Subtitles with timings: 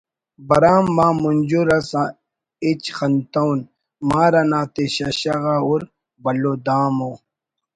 [0.47, 1.91] برام آ مُنجر اس
[2.65, 3.57] ہچ خنتون
[4.09, 5.81] مار اَنا تے ششہ غا ہُر
[6.23, 7.11] بھلو دَام و